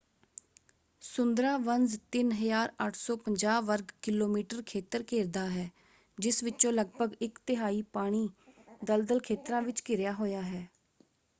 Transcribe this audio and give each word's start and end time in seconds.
ਸੁੰਦਰਾਬਨਸ 1.03 1.97
3,850 2.11 3.59
ਵਰਗ 3.63 3.91
ਕਿ.ਮੀ. 4.01 4.43
ਖੇਤਰ 4.65 5.03
ਘੇਰਦਾ 5.11 5.45
ਹੈ 5.49 5.69
ਜਿਸ 6.17 6.43
ਵਿਚੋਂ 6.43 6.71
ਲਗਪਗ 6.73 7.13
ਇਕ-ਤਿਹਾਈ 7.21 7.81
ਪਾਣੀ/ਦਲਦਲ 7.93 9.19
ਖੇਤਰਾਂ 9.23 9.61
ਵਿੱਚ 9.63 9.83
ਘਿਰਿਆ 9.89 10.13
ਹੋਇਆ 10.15 10.41
ਹੈ। 10.43 10.67